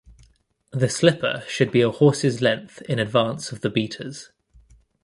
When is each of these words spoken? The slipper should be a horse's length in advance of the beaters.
The 0.71 0.89
slipper 0.89 1.43
should 1.47 1.71
be 1.71 1.81
a 1.81 1.91
horse's 1.91 2.41
length 2.41 2.81
in 2.89 2.97
advance 2.97 3.51
of 3.51 3.61
the 3.61 3.69
beaters. 3.69 4.31